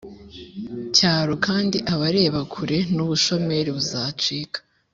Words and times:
cyaro. 0.95 1.33
kandi 1.45 1.77
abareba 1.93 2.39
kure 2.53 2.77
n’ubushomeri 2.95 3.69
buzacika. 3.77 4.59